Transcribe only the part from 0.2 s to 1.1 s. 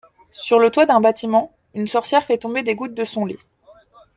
Sur le toit d'un